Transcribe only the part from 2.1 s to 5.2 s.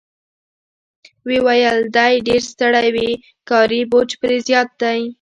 ډېر ستړی وي، کاري بوج پرې زیات دی.